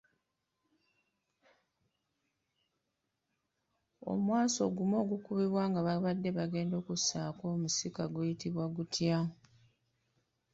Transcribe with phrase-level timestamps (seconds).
[4.11, 9.17] Omwasi ogumu ogukubwa nga babadde bagenda okussaako omusika guyitibwa gutya?